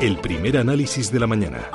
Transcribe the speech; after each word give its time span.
El 0.00 0.16
primer 0.16 0.56
análisis 0.56 1.12
de 1.12 1.20
la 1.20 1.26
mañana. 1.26 1.70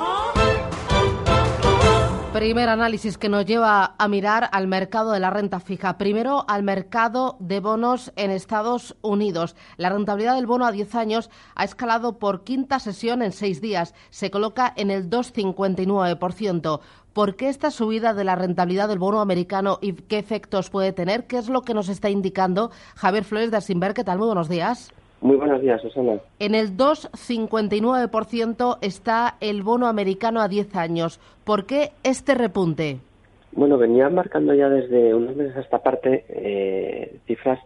Primer 2.32 2.68
análisis 2.68 3.18
que 3.18 3.28
nos 3.28 3.46
lleva 3.46 3.94
a 3.96 4.08
mirar 4.08 4.48
al 4.50 4.66
mercado 4.66 5.12
de 5.12 5.20
la 5.20 5.30
renta 5.30 5.60
fija. 5.60 5.96
Primero 5.96 6.44
al 6.48 6.64
mercado 6.64 7.36
de 7.38 7.60
bonos 7.60 8.12
en 8.16 8.32
Estados 8.32 8.96
Unidos. 9.00 9.54
La 9.76 9.90
rentabilidad 9.90 10.34
del 10.34 10.48
bono 10.48 10.66
a 10.66 10.72
10 10.72 10.96
años 10.96 11.30
ha 11.54 11.62
escalado 11.62 12.18
por 12.18 12.42
quinta 12.42 12.80
sesión 12.80 13.22
en 13.22 13.30
seis 13.30 13.60
días. 13.60 13.94
Se 14.10 14.32
coloca 14.32 14.72
en 14.74 14.90
el 14.90 15.08
2,59%. 15.08 16.80
¿Por 17.12 17.36
qué 17.36 17.48
esta 17.48 17.70
subida 17.70 18.12
de 18.12 18.24
la 18.24 18.34
rentabilidad 18.34 18.88
del 18.88 18.98
bono 18.98 19.20
americano 19.20 19.78
y 19.80 19.92
qué 19.92 20.18
efectos 20.18 20.68
puede 20.68 20.92
tener? 20.92 21.28
¿Qué 21.28 21.38
es 21.38 21.48
lo 21.48 21.62
que 21.62 21.74
nos 21.74 21.88
está 21.88 22.10
indicando 22.10 22.72
Javier 22.96 23.22
Flores 23.22 23.52
de 23.52 23.58
Asimber? 23.58 23.94
¿Qué 23.94 24.02
tal? 24.02 24.18
Muy 24.18 24.26
buenos 24.26 24.48
días. 24.48 24.92
Muy 25.20 25.36
buenos 25.36 25.62
días, 25.62 25.80
Susana. 25.80 26.20
En 26.38 26.54
el 26.54 26.76
2,59% 26.76 28.78
está 28.82 29.36
el 29.40 29.62
bono 29.62 29.86
americano 29.86 30.40
a 30.40 30.48
10 30.48 30.76
años. 30.76 31.18
¿Por 31.44 31.64
qué 31.66 31.92
este 32.02 32.34
repunte? 32.34 32.98
Bueno, 33.52 33.78
venía 33.78 34.10
marcando 34.10 34.52
ya 34.52 34.68
desde 34.68 35.14
unos 35.14 35.34
meses 35.34 35.56
a 35.56 35.60
esta 35.60 35.82
parte 35.82 36.26
eh, 36.28 37.16
cifras 37.26 37.58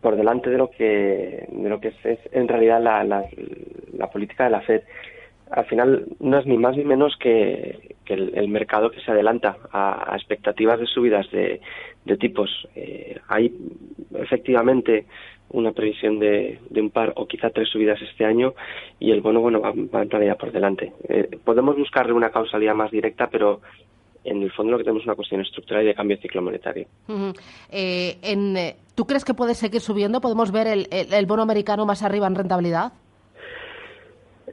por 0.00 0.16
delante 0.16 0.48
de 0.48 0.56
lo 0.56 0.70
que 0.70 1.46
de 1.50 1.68
lo 1.68 1.80
que 1.80 1.88
es, 1.88 2.18
en 2.32 2.48
realidad 2.48 2.80
la, 2.80 3.04
la, 3.04 3.26
política 4.10 4.44
de 4.44 4.50
la 4.50 4.62
Fed. 4.62 4.80
Al 5.50 5.66
final 5.66 6.06
no 6.20 6.38
es 6.38 6.46
ni 6.46 6.56
más 6.56 6.74
ni 6.76 6.84
menos 6.84 7.14
que, 7.18 7.91
el, 8.06 8.48
mercado 8.48 8.90
que 8.90 9.00
se 9.00 9.10
adelanta 9.10 9.56
a, 9.72 10.14
expectativas 10.16 10.78
de 10.78 10.86
subidas 10.86 11.30
de, 11.30 11.60
tipos. 12.18 12.50
Eh, 12.74 13.18
hay 13.28 13.52
efectivamente 14.14 15.06
una 15.50 15.72
previsión 15.72 16.18
de, 16.18 16.60
un 16.74 16.90
par 16.90 17.12
o 17.16 17.26
quizá 17.26 17.50
tres 17.50 17.68
subidas 17.68 18.00
este 18.02 18.24
año 18.24 18.54
y 18.98 19.10
el 19.10 19.20
bono 19.20 19.40
bueno 19.40 19.60
va, 19.60 19.70
a 19.70 20.02
entrar 20.02 20.24
ya 20.24 20.34
por 20.34 20.52
delante. 20.52 20.92
Eh, 21.08 21.28
podemos 21.44 21.76
buscarle 21.76 22.12
una 22.12 22.30
causalidad 22.30 22.74
más 22.74 22.90
directa, 22.90 23.28
pero 23.30 23.60
en 24.24 24.42
el 24.42 24.52
fondo 24.52 24.72
lo 24.72 24.78
que 24.78 24.84
tenemos 24.84 25.02
es 25.02 25.06
una 25.06 25.16
cuestión 25.16 25.40
estructural 25.40 25.82
y 25.82 25.86
de 25.86 25.94
cambio 25.94 26.16
de 26.16 26.22
ciclo 26.22 26.42
monetario. 26.42 26.86
Eh, 27.70 28.18
en, 28.22 28.56
eh, 28.56 28.76
¿Tú 28.94 29.06
crees 29.06 29.24
que 29.24 29.34
puede 29.34 29.54
seguir 29.54 29.80
subiendo? 29.80 30.20
¿Podemos 30.20 30.52
ver 30.52 30.66
el, 30.68 31.26
bono 31.26 31.42
americano 31.42 31.86
más 31.86 32.02
arriba 32.02 32.26
en 32.26 32.34
rentabilidad? 32.34 32.92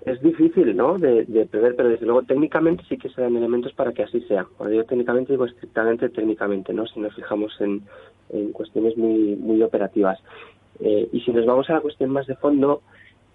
Es 0.06 0.22
difícil, 0.22 0.76
¿no?, 0.76 0.98
de, 0.98 1.26
prever, 1.50 1.76
pero 1.76 1.90
desde 1.90 2.06
luego 2.06 2.23
técnicamente 2.23 2.84
sí 2.88 2.98
que 2.98 3.09
se 3.09 3.22
dan 3.22 3.36
elementos 3.36 3.73
para 3.73 3.92
que 3.92 4.04
así 4.04 4.22
sea. 4.22 4.45
Cuando 4.58 4.72
digo 4.72 4.84
técnicamente, 4.86 5.34
digo 5.34 5.45
estrictamente 5.45 6.09
técnicamente, 6.09 6.73
¿no?, 6.73 6.86
si 6.88 7.00
nos 7.00 7.16
fijamos 7.16 7.59
en, 7.59 7.82
en 8.30 8.52
cuestiones 8.52 8.98
muy, 8.98 9.36
muy 9.36 9.62
operativas. 9.64 10.20
Eh, 10.80 11.10
y 11.12 11.22
si 11.22 11.32
nos 11.32 11.45
vamos 11.45 11.70
a 11.70 11.73
la 11.73 11.82
cuestión 11.82 12.12
más 12.12 12.28
de 12.28 12.36
fondo, 12.36 12.82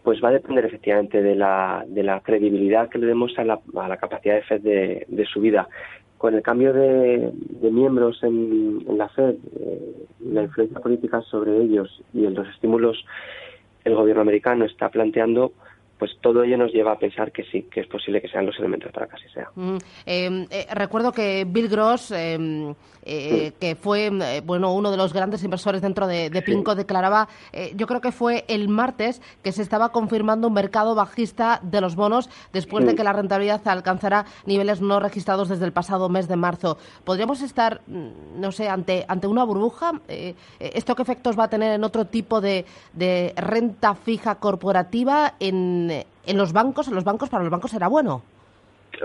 pues 0.02 0.22
va 0.22 0.28
a 0.28 0.32
depender 0.32 0.64
efectivamente 0.64 1.22
de 1.22 1.34
la, 1.34 1.84
de 1.86 2.02
la 2.02 2.20
credibilidad 2.20 2.88
que 2.88 2.98
le 2.98 3.06
demos 3.06 3.36
a 3.38 3.44
la, 3.44 3.60
a 3.76 3.88
la 3.88 3.96
capacidad 3.96 4.34
de 4.36 4.42
FED 4.42 4.60
de, 4.60 5.06
de 5.08 5.24
subida. 5.26 5.68
Con 6.18 6.34
el 6.34 6.42
cambio 6.42 6.72
de, 6.72 7.32
de 7.34 7.70
miembros 7.70 8.22
en, 8.22 8.84
en, 8.88 8.98
la 8.98 9.08
FED, 9.08 9.34
eh, 9.60 9.94
la 10.26 10.42
influencia 10.42 10.80
política 10.80 11.20
sobre 11.22 11.56
ellos 11.56 12.02
y 12.12 12.20
los 12.20 12.48
estímulos 12.48 13.04
el 13.84 13.94
gobierno 13.94 14.22
americano 14.22 14.64
está 14.64 14.88
planteando, 14.88 15.52
pues 16.04 16.18
todo 16.20 16.42
ello 16.42 16.58
nos 16.58 16.70
lleva 16.70 16.92
a 16.92 16.98
pensar 16.98 17.32
que 17.32 17.44
sí, 17.44 17.62
que 17.62 17.80
es 17.80 17.86
posible 17.86 18.20
que 18.20 18.28
sean 18.28 18.44
los 18.44 18.58
elementos 18.58 18.92
para 18.92 19.06
que 19.06 19.16
así 19.16 19.26
sea. 19.32 19.48
Mm, 19.54 19.76
em, 20.04 20.46
eh, 20.50 20.66
recuerdo 20.74 21.12
que 21.12 21.46
Bill 21.48 21.68
Gross, 21.68 22.12
eh, 22.14 22.74
que 23.06 23.74
fue 23.74 24.08
eh, 24.08 24.42
bueno 24.44 24.74
uno 24.74 24.90
de 24.90 24.98
los 24.98 25.14
grandes 25.14 25.42
inversores 25.44 25.80
dentro 25.80 26.06
de, 26.06 26.30
Pinco, 26.44 26.74
declaraba, 26.74 27.26
yo 27.74 27.86
creo 27.86 28.02
que 28.02 28.12
fue 28.12 28.44
el 28.48 28.68
martes, 28.68 29.22
que 29.42 29.52
se 29.52 29.62
estaba 29.62 29.92
confirmando 29.92 30.48
un 30.48 30.54
mercado 30.54 30.94
bajista 30.94 31.60
de 31.62 31.80
los 31.80 31.96
bonos 31.96 32.28
después 32.52 32.84
de 32.84 32.94
que 32.94 33.02
la 33.02 33.14
rentabilidad 33.14 33.66
alcanzara 33.66 34.26
niveles 34.44 34.82
no 34.82 35.00
registrados 35.00 35.48
desde 35.48 35.64
el 35.64 35.72
pasado 35.72 36.10
mes 36.10 36.28
de 36.28 36.36
marzo. 36.36 36.76
¿Podríamos 37.04 37.40
estar, 37.40 37.80
mm, 37.86 38.40
no 38.40 38.52
sé, 38.52 38.68
ante, 38.68 39.06
ante 39.08 39.26
una 39.26 39.44
burbuja? 39.44 40.00
¿Esto 40.58 40.94
qué 40.94 41.02
efectos 41.02 41.38
va 41.38 41.44
a 41.44 41.50
tener 41.50 41.72
en 41.72 41.84
otro 41.84 42.04
tipo 42.06 42.42
de, 42.42 42.66
de 42.92 43.32
renta 43.36 43.94
fija 43.94 44.34
corporativa 44.34 45.34
en 45.40 45.93
en, 46.26 46.38
los 46.38 46.52
bancos, 46.52 46.88
en 46.88 46.94
los 46.94 47.04
bancos 47.04 47.28
para 47.28 47.42
los 47.42 47.50
bancos 47.50 47.70
será 47.70 47.88
bueno. 47.88 48.22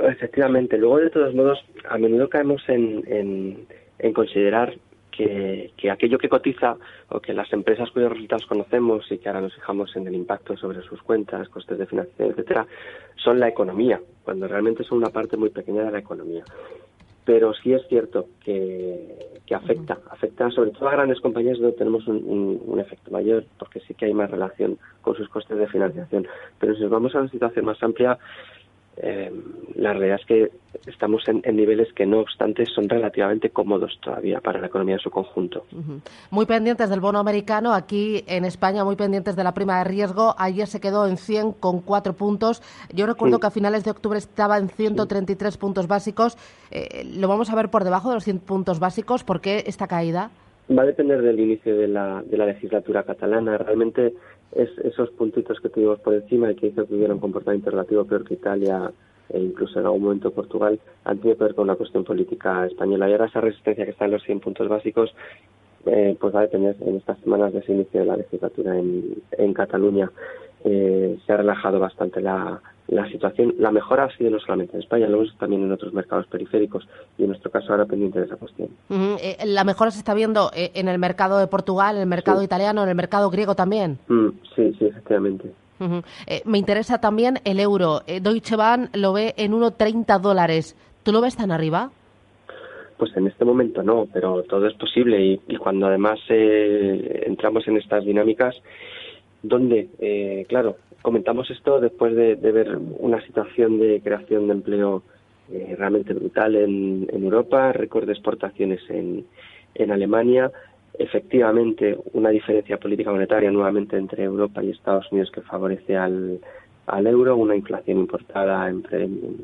Efectivamente. 0.04 0.78
Luego, 0.78 0.98
de 0.98 1.10
todos 1.10 1.34
modos, 1.34 1.60
a 1.90 1.98
menudo 1.98 2.30
caemos 2.30 2.62
en, 2.68 3.66
en, 4.00 4.14
considerar 4.14 4.76
que, 5.12 5.72
que, 5.76 5.90
aquello 5.90 6.18
que 6.18 6.30
cotiza 6.30 6.78
o 7.10 7.20
que 7.20 7.34
las 7.34 7.52
empresas 7.52 7.90
cuyos 7.92 8.12
resultados 8.12 8.46
conocemos 8.46 9.12
y 9.12 9.18
que 9.18 9.30
ahora 9.30 9.42
nos 9.42 9.56
fijamos 9.56 9.96
en 9.96 10.08
el 10.08 10.16
impacto 10.16 10.56
sobre 10.56 10.82
sus 10.84 11.02
cuentas, 11.02 11.50
costes 11.50 11.78
de 11.78 11.88
financiación, 11.88 12.32
etcétera, 12.32 12.68
son 13.16 13.40
la 13.40 13.48
economía, 13.48 14.00
cuando 14.24 14.48
realmente 14.48 14.84
son 14.84 15.00
una 15.00 15.10
parte 15.10 15.36
muy 15.36 15.50
pequeña 15.50 15.84
de 15.84 15.92
la 15.92 16.00
economía 16.00 16.44
pero 17.30 17.54
sí 17.54 17.74
es 17.74 17.88
cierto 17.88 18.26
que, 18.44 19.39
afecta, 19.54 19.98
afecta 20.10 20.50
sobre 20.52 20.72
todo 20.72 20.90
a 20.90 20.94
grandes 20.94 21.20
compañías 21.20 21.58
donde 21.60 21.78
tenemos 21.78 22.08
un, 22.08 22.80
efecto 22.80 23.12
mayor, 23.12 23.44
porque 23.58 23.80
sí 23.82 23.94
que 23.94 24.06
hay 24.06 24.14
más 24.14 24.32
relación 24.32 24.78
con 25.02 25.16
sus 25.16 25.28
costes 25.30 25.58
de 25.58 25.68
financiación. 25.68 26.28
Pero 26.60 26.76
si 26.76 26.82
nos 26.82 26.92
vamos 26.92 27.14
a 27.16 27.20
una 27.20 27.30
situación 27.30 27.66
más 27.66 27.82
amplia, 27.84 28.18
eh, 29.02 29.32
la 29.76 29.94
realidad 29.94 30.20
es 30.20 30.26
que 30.26 30.52
estamos 30.88 31.24
en, 31.28 31.42
niveles 31.56 31.92
que, 31.94 32.06
no 32.06 32.20
obstante, 32.20 32.66
son 32.66 32.90
relativamente 32.90 33.50
cómodos 33.50 33.98
todavía 34.02 34.42
para 34.42 34.60
la 34.60 34.68
economía 34.68 34.96
en 34.96 35.00
su 35.00 35.10
conjunto. 35.10 35.66
Muy 36.32 36.46
pendientes 36.46 36.90
del 36.90 37.00
bono 37.00 37.20
americano, 37.20 37.74
aquí 37.74 38.24
en 38.28 38.44
España, 38.44 38.84
muy 38.84 38.96
pendientes 38.96 39.36
de 39.36 39.44
la 39.44 39.54
prima 39.54 39.80
de 39.80 39.86
riesgo. 39.86 40.36
Ayer 40.38 40.68
se 40.68 40.82
quedó 40.82 41.08
en 41.08 41.18
100 41.18 41.54
con 41.54 41.82
cuatro 41.82 42.14
puntos. 42.14 42.62
Yo 42.94 43.06
recuerdo 43.06 43.40
que 43.40 43.48
a 43.48 43.52
finales 43.52 43.86
de 43.86 43.92
octubre 43.92 44.18
estaba 44.18 44.58
en 44.58 44.70
133 44.70 45.58
puntos 45.58 45.88
básicos. 45.88 46.38
Eh, 46.72 47.06
¿Lo 47.06 47.28
vamos 47.28 47.50
a 47.50 47.56
ver 47.56 47.70
por 47.70 47.86
debajo 47.86 48.10
de 48.10 48.16
los 48.16 48.24
100 48.26 48.40
puntos 48.40 48.80
básicos? 48.80 49.24
¿Por 49.24 49.40
qué 49.40 49.64
esta 49.66 49.88
caída? 49.88 50.30
Va 50.78 50.84
a 50.84 50.86
depender 50.86 51.22
del 51.22 51.40
inicio 51.40 51.76
de 51.76 51.88
la, 51.88 52.22
de 52.24 52.38
la 52.38 52.46
legislatura 52.46 53.04
catalana. 53.04 53.58
Realmente 53.58 54.14
es 54.54 54.70
esos 54.80 55.10
puntitos 55.12 55.60
que 55.60 55.70
tuvimos 55.70 56.00
por 56.00 56.14
encima 56.14 56.52
y 56.52 56.56
que 56.56 56.68
hizo 56.68 56.88
que 56.88 56.96
hubiera 56.96 57.14
un 57.14 57.20
comportamiento 57.20 57.70
relativo 57.70 58.06
peor 58.06 58.24
que 58.24 58.36
Italia 58.36 58.92
e 59.30 59.40
incluso 59.40 59.80
en 59.80 59.86
algún 59.86 60.04
momento 60.04 60.32
Portugal 60.32 60.80
han 61.04 61.20
tenido 61.20 61.38
que 61.38 61.44
ver 61.44 61.56
con 61.56 61.68
la 61.68 61.76
cuestión 61.76 62.04
política 62.04 62.66
española. 62.66 63.08
Y 63.08 63.12
ahora 63.12 63.28
esa 63.28 63.42
resistencia 63.42 63.86
que 63.86 63.92
está 63.92 64.06
en 64.06 64.12
los 64.12 64.24
100 64.24 64.40
puntos 64.40 64.68
básicos 64.68 65.14
eh, 65.86 66.18
pues 66.20 66.36
va 66.36 66.40
a 66.40 66.44
depender 66.44 66.76
en 66.82 66.98
estas 66.98 67.20
semanas 67.20 67.54
de 67.54 67.60
ese 67.60 67.74
inicio 67.74 68.02
de 68.02 68.06
la 68.06 68.18
legislatura 68.18 68.78
en, 68.78 69.22
en 69.32 69.54
Cataluña. 69.54 70.12
Eh, 70.66 71.18
se 71.26 71.34
ha 71.34 71.38
relajado 71.38 71.80
bastante 71.80 72.22
la, 72.22 72.62
la 72.90 73.08
situación, 73.10 73.54
la 73.60 73.72
mejora 73.72 74.06
ha 74.06 74.18
sido 74.18 74.32
no 74.32 74.40
solamente 74.40 74.76
en 74.76 74.82
España, 74.82 75.08
lo 75.08 75.20
vemos 75.20 75.36
también 75.38 75.64
en 75.64 75.72
otros 75.72 75.94
mercados 75.94 76.26
periféricos 76.28 76.88
y 77.18 77.24
en 77.24 77.30
nuestro 77.30 77.52
caso 77.52 77.72
ahora 77.72 77.86
pendiente 77.86 78.20
de 78.20 78.26
esa 78.26 78.36
cuestión. 78.36 78.70
Eh, 78.90 79.38
la 79.46 79.64
mejora 79.64 79.92
se 79.92 80.00
está 80.00 80.14
viendo 80.14 80.50
eh, 80.56 80.72
en 80.74 80.88
el 80.88 80.98
mercado 80.98 81.38
de 81.38 81.48
Portugal, 81.48 81.96
en 81.96 82.02
el 82.02 82.08
mercado 82.08 82.42
italiano, 82.42 82.84
en 82.84 82.90
el 82.90 82.96
mercado 82.96 83.30
griego 83.30 83.56
también. 83.56 84.00
Mm, 84.08 84.30
sí, 84.56 84.76
sí, 84.80 84.86
efectivamente. 84.86 85.52
Eh, 86.28 86.42
me 86.46 86.58
interesa 86.58 87.00
también 87.00 87.40
el 87.46 87.60
euro. 87.60 88.02
Deutsche 88.06 88.58
Bank 88.58 88.90
lo 88.96 89.14
ve 89.14 89.34
en 89.38 89.54
1,30 89.54 90.20
dólares. 90.20 90.76
¿Tú 91.04 91.14
lo 91.14 91.22
ves 91.22 91.38
tan 91.38 91.52
arriba? 91.52 91.92
Pues 92.98 93.16
en 93.16 93.28
este 93.28 93.46
momento 93.46 93.82
no, 93.82 94.08
pero 94.12 94.44
todo 94.44 94.68
es 94.68 94.74
posible 94.74 95.24
y, 95.24 95.42
y 95.48 95.56
cuando 95.56 95.88
además 95.88 96.20
entramos 96.28 97.66
en 97.70 97.78
estas 97.78 98.04
dinámicas, 98.04 98.56
donde, 99.42 100.46
claro, 100.48 100.78
comentamos 101.02 101.50
esto 101.50 101.80
después 101.80 102.16
de, 102.16 102.36
ver 102.36 102.78
una 103.00 103.22
situación 103.22 103.80
de 103.80 104.02
creación 104.02 104.48
de 104.48 104.54
empleo 104.54 105.04
eh, 105.52 105.76
realmente 105.78 106.14
brutal 106.14 106.56
en, 106.56 107.08
Europa, 107.12 107.72
récord 107.72 108.06
de 108.06 108.14
exportaciones 108.14 108.82
en, 108.90 109.26
en 109.76 109.92
Alemania, 109.92 110.52
efectivamente 110.98 111.98
una 112.14 112.30
diferencia 112.30 112.78
política 112.78 113.12
monetaria 113.12 113.50
nuevamente 113.52 113.98
entre 113.98 114.24
Europa 114.24 114.64
y 114.64 114.72
Estados 114.72 115.12
Unidos 115.12 115.32
que 115.32 115.42
favorece 115.42 115.96
al, 115.96 116.40
al 116.88 117.08
euro, 117.08 117.38
una 117.38 117.56
inflación 117.56 118.00
importada 118.00 118.70
en, 118.70 118.84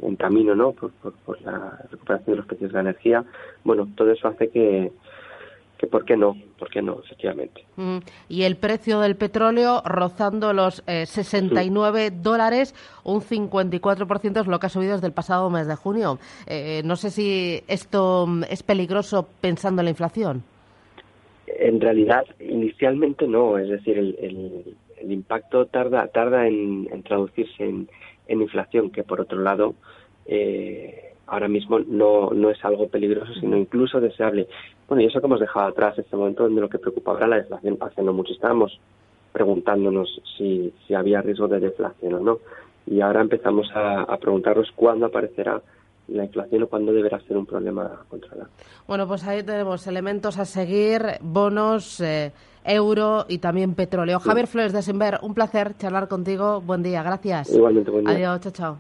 en, 0.01 0.15
camino 0.18 0.56
¿no? 0.56 0.74
Por, 0.74 0.91
por, 0.91 1.41
la 1.41 1.80
recuperación 1.89 2.33
de 2.33 2.38
los 2.38 2.45
precios 2.45 2.71
de 2.71 2.75
la 2.75 2.89
energía. 2.89 3.24
Bueno, 3.63 3.88
todo 3.95 4.12
eso 4.12 4.27
hace 4.27 4.50
que, 4.50 4.91
que 5.85 5.91
por 5.91 6.05
qué 6.05 6.17
no, 6.17 6.35
por 6.57 6.69
qué 6.69 6.81
no, 6.81 6.99
efectivamente. 7.03 7.63
Mm, 7.75 7.97
y 8.29 8.43
el 8.43 8.55
precio 8.55 8.99
del 8.99 9.15
petróleo 9.15 9.81
rozando 9.85 10.53
los 10.53 10.83
69 10.85 12.11
dólares, 12.11 12.75
un 13.03 13.21
54% 13.21 14.41
es 14.41 14.47
lo 14.47 14.59
que 14.59 14.65
ha 14.65 14.69
subido 14.69 14.93
desde 14.93 15.07
el 15.07 15.13
pasado 15.13 15.49
mes 15.49 15.67
de 15.67 15.75
junio. 15.75 16.19
no 16.83 16.95
sé 16.95 17.11
si 17.11 17.63
esto 17.67 18.25
mm, 18.27 18.43
es 18.49 18.63
peligroso 18.63 19.27
pensando 19.41 19.81
en 19.81 19.85
la 19.85 19.91
inflación. 19.91 20.43
En 21.47 21.79
realidad, 21.79 22.25
inicialmente 22.39 23.27
no, 23.27 23.57
es 23.57 23.69
decir, 23.69 23.97
el, 23.97 24.75
impacto 25.07 25.67
tarda, 25.67 26.07
tarda 26.07 26.47
en, 26.47 27.03
traducirse 27.03 27.63
en, 27.63 27.88
inflación, 28.27 28.89
que 28.89 29.03
por 29.03 29.21
otro 29.21 29.39
lado 29.39 29.75
eh, 30.25 31.13
ahora 31.27 31.48
mismo 31.48 31.80
no, 31.80 32.31
no 32.31 32.50
es 32.50 32.63
algo 32.63 32.88
peligroso, 32.88 33.33
sino 33.39 33.57
incluso 33.57 34.00
deseable. 34.00 34.48
Bueno, 34.88 35.04
y 35.04 35.07
eso 35.07 35.19
que 35.19 35.27
hemos 35.27 35.39
dejado 35.39 35.68
atrás, 35.68 35.98
este 35.98 36.16
momento 36.16 36.44
donde 36.44 36.62
lo 36.62 36.69
que 36.69 36.80
preocupaba 36.80 37.19
era 37.19 37.27
la 37.27 37.36
deflación, 37.38 37.77
hace 37.81 38.01
no 38.04 38.13
mucho 38.13 38.33
estábamos 38.33 38.80
preguntándonos 39.31 40.22
si, 40.38 40.74
si 40.88 40.94
había 40.94 41.22
riesgo 41.22 41.48
de 41.48 41.60
deflación 41.60 42.13
o 42.13 42.19
no. 42.19 42.39
Y 42.88 43.01
ahora 43.01 43.22
empezamos 43.22 43.69
a, 43.74 44.04
a 44.04 44.18
preguntarnos 44.18 44.72
cuándo 44.75 45.07
aparecerá 45.07 45.62
la 46.07 46.24
inflación 46.24 46.63
o 46.63 46.68
cuándo 46.68 46.94
deberá 46.94 47.19
ser 47.22 47.36
un 47.36 47.45
problema 47.45 47.86
a 47.86 48.10
controlar. 48.10 48.48
Bueno, 48.88 49.07
pues 49.07 49.25
ahí 49.25 49.44
tenemos 49.44 49.88
elementos 49.88 50.38
a 50.38 50.45
seguir, 50.45 51.01
bonos, 51.22 52.00
eh, 52.00 52.31
euro 52.63 53.25
y 53.27 53.39
también 53.39 53.74
petróleo. 53.74 54.19
Javier 54.19 54.48
Flores 54.48 54.74
de 54.74 54.81
Simber, 54.81 55.19
un 55.22 55.33
placer 55.33 55.75
charlar 55.77 56.07
contigo. 56.07 56.62
Buen 56.62 56.83
día, 56.83 57.04
gracias. 57.04 57.54
Igualmente, 57.54 57.92
buen 57.92 58.06
día. 58.06 58.16
Adiós, 58.16 58.42
chao, 58.42 58.51
chao. 58.51 58.80